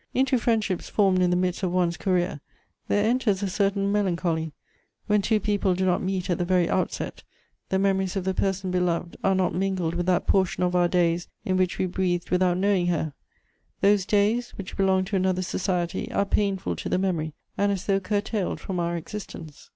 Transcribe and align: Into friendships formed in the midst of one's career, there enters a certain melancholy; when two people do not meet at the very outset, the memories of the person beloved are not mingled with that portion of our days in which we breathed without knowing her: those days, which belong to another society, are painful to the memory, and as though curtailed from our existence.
Into 0.15 0.39
friendships 0.39 0.89
formed 0.89 1.21
in 1.21 1.29
the 1.29 1.35
midst 1.35 1.61
of 1.61 1.71
one's 1.71 1.95
career, 1.95 2.41
there 2.87 3.07
enters 3.07 3.43
a 3.43 3.47
certain 3.47 3.91
melancholy; 3.91 4.51
when 5.05 5.21
two 5.21 5.39
people 5.39 5.75
do 5.75 5.85
not 5.85 6.01
meet 6.01 6.27
at 6.27 6.39
the 6.39 6.43
very 6.43 6.67
outset, 6.67 7.21
the 7.69 7.77
memories 7.77 8.15
of 8.15 8.23
the 8.23 8.33
person 8.33 8.71
beloved 8.71 9.15
are 9.23 9.35
not 9.35 9.53
mingled 9.53 9.93
with 9.93 10.07
that 10.07 10.25
portion 10.25 10.63
of 10.63 10.75
our 10.75 10.87
days 10.87 11.27
in 11.45 11.55
which 11.55 11.77
we 11.77 11.85
breathed 11.85 12.31
without 12.31 12.57
knowing 12.57 12.87
her: 12.87 13.13
those 13.81 14.03
days, 14.03 14.49
which 14.57 14.75
belong 14.75 15.05
to 15.05 15.15
another 15.15 15.43
society, 15.43 16.11
are 16.11 16.25
painful 16.25 16.75
to 16.77 16.89
the 16.89 16.97
memory, 16.97 17.35
and 17.55 17.71
as 17.71 17.85
though 17.85 17.99
curtailed 17.99 18.59
from 18.59 18.79
our 18.79 18.97
existence. 18.97 19.69